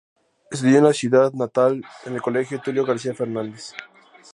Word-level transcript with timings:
Estudió 0.49 0.79
en 0.79 0.85
su 0.87 0.93
ciudad 1.01 1.31
natal 1.33 1.85
en 2.07 2.15
el 2.15 2.21
colegio 2.23 2.59
Tulio 2.59 2.83
García 2.83 3.13
Fernández. 3.13 3.75